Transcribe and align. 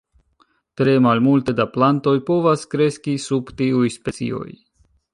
Tre 0.79 0.95
malmulte 1.07 1.55
da 1.59 1.69
plantoj 1.77 2.15
povas 2.31 2.67
kreski 2.75 3.17
sub 3.29 3.55
tiuj 3.61 3.97
specioj. 4.01 4.47